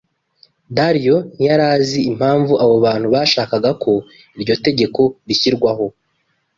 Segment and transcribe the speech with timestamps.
[0.75, 3.93] Dariyo ntiyari azi impamvu abo bantu bashakaga ko
[4.37, 5.85] iryo tegeko rishyirwaho